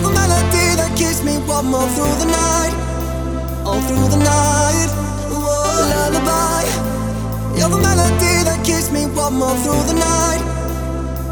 [0.00, 2.72] You're the melody that keeps me warm all through the night,
[3.68, 4.88] all through the night.
[5.28, 5.44] Whoa.
[5.92, 6.64] Lullaby,
[7.52, 10.40] you're the melody that keeps me warm all through the night,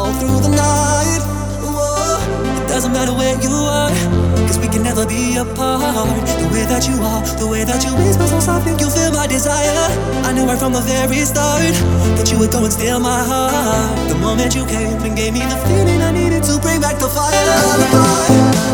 [0.00, 1.20] all through the night.
[2.64, 3.92] It doesn't matter where you are,
[4.48, 6.16] cause we can never be apart.
[6.24, 9.12] The way that you are, the way that you whisper so soft, make you feel
[9.12, 9.76] my desire.
[10.58, 11.74] From the very start
[12.16, 14.08] that you would go and steal my heart.
[14.08, 17.08] The moment you came and gave me the feeling I needed to bring back the
[17.08, 18.73] fire.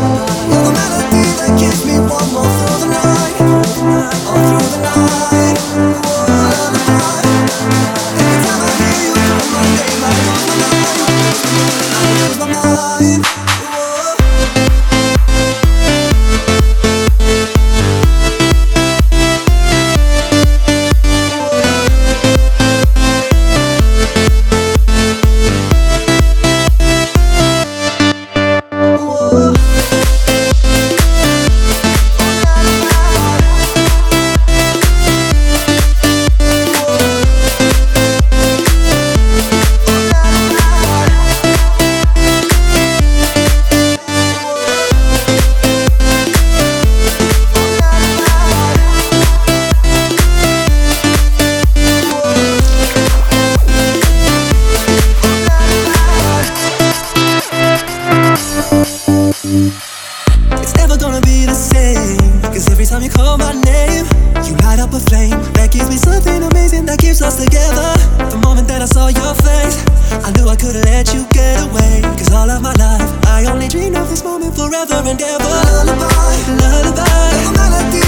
[60.91, 62.41] Never gonna be the same.
[62.41, 64.05] Cause every time you call my name,
[64.43, 67.95] you light up a flame that gives me something amazing that keeps us together.
[68.29, 69.77] The moment that I saw your face,
[70.25, 72.01] I knew I couldn't let you get away.
[72.19, 75.55] Cause all of my life, I only dreamed of this moment forever and ever.
[75.87, 78.00] Lullaby, Lullaby, melody